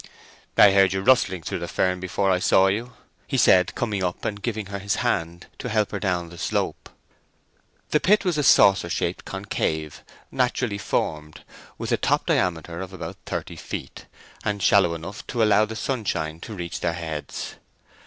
"I 0.57 0.71
heard 0.71 0.93
you 0.93 1.01
rustling 1.01 1.43
through 1.43 1.59
the 1.59 1.67
fern 1.67 1.99
before 1.99 2.31
I 2.31 2.39
saw 2.39 2.65
you," 2.65 2.93
he 3.27 3.37
said, 3.37 3.75
coming 3.75 4.03
up 4.03 4.25
and 4.25 4.41
giving 4.41 4.65
her 4.73 4.79
his 4.79 4.95
hand 5.05 5.45
to 5.59 5.69
help 5.69 5.91
her 5.91 5.99
down 5.99 6.29
the 6.29 6.39
slope. 6.39 6.89
The 7.91 7.99
pit 7.99 8.25
was 8.25 8.35
a 8.35 8.41
saucer 8.43 8.89
shaped 8.89 9.25
concave, 9.25 10.01
naturally 10.31 10.79
formed, 10.79 11.43
with 11.77 11.91
a 11.91 11.97
top 11.97 12.25
diameter 12.25 12.81
of 12.81 12.93
about 12.93 13.17
thirty 13.27 13.55
feet, 13.55 14.07
and 14.43 14.63
shallow 14.63 14.95
enough 14.95 15.27
to 15.27 15.43
allow 15.43 15.65
the 15.65 15.75
sunshine 15.75 16.39
to 16.39 16.55
reach 16.55 16.79
their 16.79 16.93
heads. 16.93 17.57